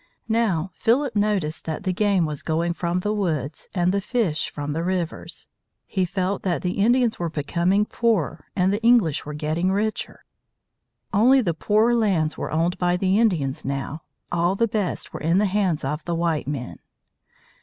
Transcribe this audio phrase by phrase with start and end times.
[0.33, 4.73] Now Philip noticed that the game was going from the woods and the fish from
[4.73, 5.45] the rivers.
[5.85, 10.25] He felt that the Indians were becoming poorer and the English were getting richer.
[11.13, 14.01] Only the poorer lands were owned by the Indians now.
[14.31, 16.77] All the best were in the hands of the white men.